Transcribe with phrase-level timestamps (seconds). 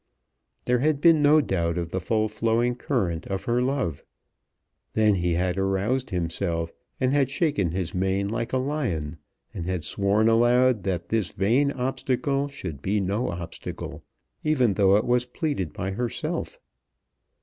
[0.65, 4.03] There had been no doubt of the full flowing current of her love.
[4.93, 9.17] Then he had aroused himself, and had shaken his mane like a lion,
[9.53, 14.03] and had sworn aloud that this vain obstacle should be no obstacle,
[14.43, 16.57] even though it was pleaded by herself.